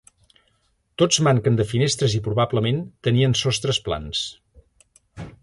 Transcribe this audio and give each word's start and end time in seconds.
Tots 1.01 1.19
manquen 1.27 1.59
de 1.59 1.67
finestres 1.73 2.15
i 2.21 2.23
probablement 2.29 2.81
tenien 3.09 3.37
sostres 3.43 3.83
plans. 3.91 4.25